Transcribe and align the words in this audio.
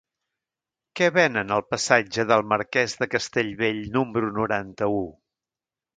Què 0.99 1.09
venen 1.17 1.53
al 1.57 1.61
passatge 1.75 2.25
del 2.31 2.43
Marquès 2.53 2.97
de 3.03 3.09
Castellbell 3.17 3.81
número 3.99 4.33
noranta-u? 4.39 4.99